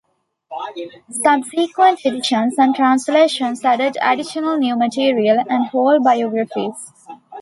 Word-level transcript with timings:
Subsequent 1.11 2.03
editions 2.07 2.57
and 2.57 2.73
translations 2.73 3.63
added 3.63 3.99
additional 4.01 4.57
new 4.57 4.75
material 4.75 5.37
and 5.47 5.67
whole 5.67 5.99
biographies. 6.01 6.91